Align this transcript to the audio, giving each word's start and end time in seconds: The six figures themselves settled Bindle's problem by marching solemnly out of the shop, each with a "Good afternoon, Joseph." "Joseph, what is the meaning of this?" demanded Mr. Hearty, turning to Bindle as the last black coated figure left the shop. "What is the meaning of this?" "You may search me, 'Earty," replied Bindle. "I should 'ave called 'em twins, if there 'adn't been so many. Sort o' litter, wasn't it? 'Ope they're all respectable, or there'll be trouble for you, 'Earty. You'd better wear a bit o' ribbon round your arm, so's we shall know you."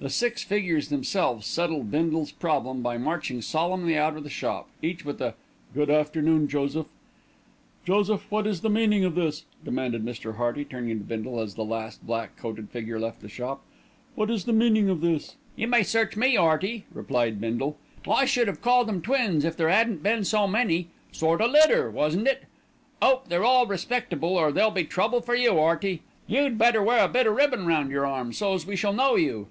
The 0.00 0.10
six 0.10 0.42
figures 0.42 0.88
themselves 0.88 1.46
settled 1.46 1.92
Bindle's 1.92 2.32
problem 2.32 2.82
by 2.82 2.98
marching 2.98 3.40
solemnly 3.40 3.96
out 3.96 4.16
of 4.16 4.24
the 4.24 4.28
shop, 4.30 4.68
each 4.82 5.04
with 5.04 5.20
a 5.20 5.36
"Good 5.74 5.90
afternoon, 5.90 6.48
Joseph." 6.48 6.88
"Joseph, 7.86 8.26
what 8.28 8.44
is 8.44 8.62
the 8.62 8.68
meaning 8.68 9.04
of 9.04 9.14
this?" 9.14 9.44
demanded 9.64 10.04
Mr. 10.04 10.34
Hearty, 10.34 10.64
turning 10.64 10.98
to 10.98 11.04
Bindle 11.04 11.38
as 11.38 11.54
the 11.54 11.64
last 11.64 12.04
black 12.04 12.36
coated 12.36 12.70
figure 12.70 12.98
left 12.98 13.20
the 13.20 13.28
shop. 13.28 13.62
"What 14.16 14.28
is 14.28 14.42
the 14.44 14.52
meaning 14.52 14.90
of 14.90 15.02
this?" 15.02 15.36
"You 15.54 15.68
may 15.68 15.84
search 15.84 16.16
me, 16.16 16.36
'Earty," 16.36 16.82
replied 16.92 17.40
Bindle. 17.40 17.76
"I 18.10 18.24
should 18.24 18.48
'ave 18.48 18.58
called 18.60 18.88
'em 18.88 19.02
twins, 19.02 19.44
if 19.44 19.56
there 19.56 19.68
'adn't 19.70 20.02
been 20.02 20.24
so 20.24 20.48
many. 20.48 20.88
Sort 21.12 21.40
o' 21.40 21.46
litter, 21.46 21.92
wasn't 21.92 22.26
it? 22.26 22.42
'Ope 23.00 23.28
they're 23.28 23.44
all 23.44 23.68
respectable, 23.68 24.34
or 24.36 24.50
there'll 24.50 24.72
be 24.72 24.82
trouble 24.82 25.20
for 25.20 25.36
you, 25.36 25.60
'Earty. 25.60 26.00
You'd 26.26 26.58
better 26.58 26.82
wear 26.82 27.04
a 27.04 27.08
bit 27.08 27.28
o' 27.28 27.32
ribbon 27.32 27.66
round 27.66 27.92
your 27.92 28.04
arm, 28.04 28.32
so's 28.32 28.66
we 28.66 28.74
shall 28.74 28.92
know 28.92 29.14
you." 29.14 29.46